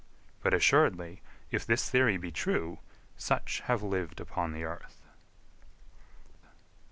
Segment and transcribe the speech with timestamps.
[0.41, 1.21] But assuredly,
[1.51, 2.79] if this theory be true,
[3.17, 4.99] such have lived upon the earth.